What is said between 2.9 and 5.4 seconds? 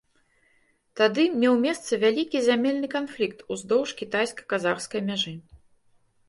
канфлікт уздоўж кітайска-казахскай мяжы.